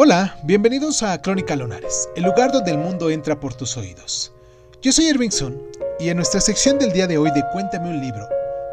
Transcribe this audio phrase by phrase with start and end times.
[0.00, 4.32] Hola, bienvenidos a Crónica Lunares, el lugar donde el mundo entra por tus oídos.
[4.80, 5.60] Yo soy Irving Sun
[5.98, 8.28] y en nuestra sección del día de hoy de Cuéntame un libro,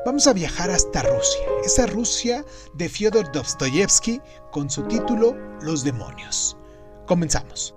[0.05, 6.57] vamos a viajar hasta Rusia, esa Rusia de Fyodor Dostoyevsky con su título Los demonios.
[7.07, 7.73] Comenzamos.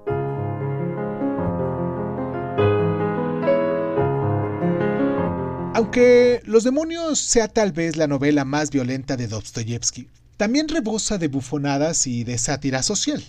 [5.72, 10.06] Aunque Los demonios sea tal vez la novela más violenta de Dostoyevsky,
[10.36, 13.24] también rebosa de bufonadas y de sátira social.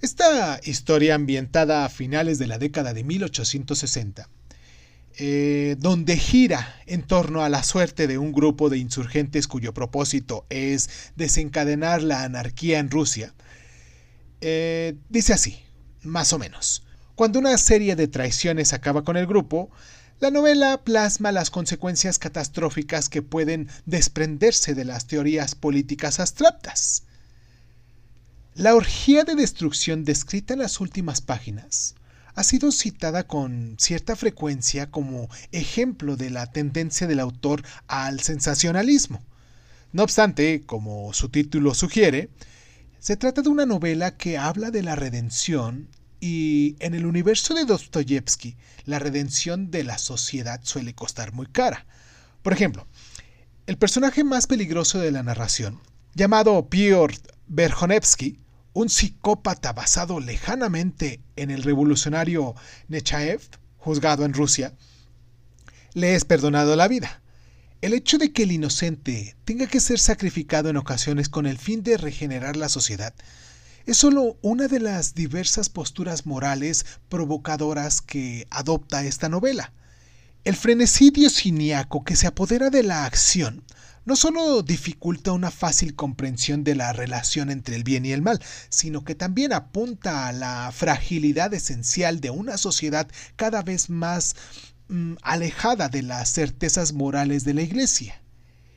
[0.00, 4.28] Esta historia ambientada a finales de la década de 1860,
[5.16, 10.46] eh, donde gira en torno a la suerte de un grupo de insurgentes cuyo propósito
[10.50, 13.34] es desencadenar la anarquía en Rusia,
[14.40, 15.58] eh, dice así,
[16.02, 16.84] más o menos.
[17.16, 19.68] Cuando una serie de traiciones acaba con el grupo,
[20.20, 27.07] la novela plasma las consecuencias catastróficas que pueden desprenderse de las teorías políticas abstractas.
[28.58, 31.94] La orgía de destrucción descrita en las últimas páginas
[32.34, 39.22] ha sido citada con cierta frecuencia como ejemplo de la tendencia del autor al sensacionalismo.
[39.92, 42.30] No obstante, como su título sugiere,
[42.98, 47.64] se trata de una novela que habla de la redención y en el universo de
[47.64, 48.56] Dostoyevsky,
[48.86, 51.86] la redención de la sociedad suele costar muy cara.
[52.42, 52.88] Por ejemplo,
[53.68, 55.80] el personaje más peligroso de la narración,
[56.16, 58.40] llamado Piotr Berjonevsky,
[58.72, 62.54] un psicópata basado lejanamente en el revolucionario
[62.88, 63.40] Nechaev,
[63.76, 64.74] juzgado en Rusia,
[65.94, 67.22] le es perdonado la vida.
[67.80, 71.82] El hecho de que el inocente tenga que ser sacrificado en ocasiones con el fin
[71.82, 73.14] de regenerar la sociedad
[73.86, 79.72] es solo una de las diversas posturas morales provocadoras que adopta esta novela.
[80.44, 83.64] El frenecidio siniaco que se apodera de la acción
[84.08, 88.40] no solo dificulta una fácil comprensión de la relación entre el bien y el mal,
[88.70, 93.06] sino que también apunta a la fragilidad esencial de una sociedad
[93.36, 94.34] cada vez más
[94.88, 98.22] mm, alejada de las certezas morales de la Iglesia.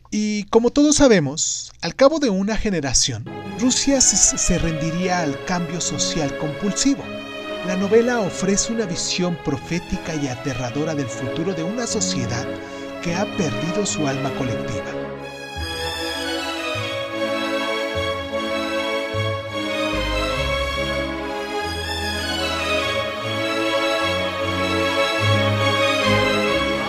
[0.09, 3.23] Y como todos sabemos, al cabo de una generación,
[3.57, 7.05] Rusia se rendiría al cambio social compulsivo.
[7.67, 12.45] La novela ofrece una visión profética y aterradora del futuro de una sociedad
[13.01, 14.85] que ha perdido su alma colectiva.